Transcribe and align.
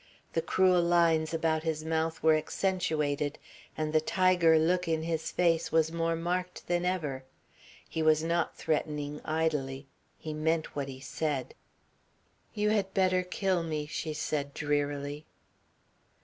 The 0.33 0.41
cruel 0.41 0.81
lines 0.81 1.31
about 1.31 1.61
his 1.61 1.85
mouth 1.85 2.23
were 2.23 2.33
accentuated 2.35 3.37
and 3.77 3.93
the 3.93 4.01
tiger 4.01 4.57
look 4.57 4.87
in 4.87 5.03
his 5.03 5.29
face 5.31 5.71
was 5.71 5.91
more 5.91 6.15
marked 6.15 6.65
than 6.65 6.85
ever. 6.85 7.23
He 7.87 8.01
was 8.01 8.23
not 8.23 8.57
threatening 8.57 9.21
idly; 9.23 9.85
he 10.17 10.33
meant 10.33 10.75
what 10.75 10.87
he 10.87 10.99
said. 11.01 11.53
"You 12.55 12.71
had 12.71 12.91
better 12.95 13.21
kill 13.21 13.61
me," 13.61 13.85
she 13.85 14.11
said 14.11 14.55
drearily. 14.55 15.27